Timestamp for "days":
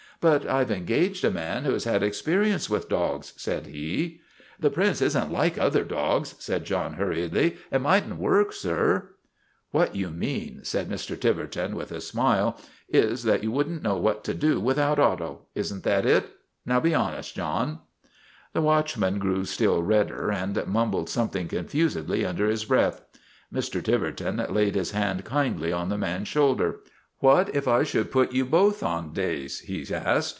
29.13-29.59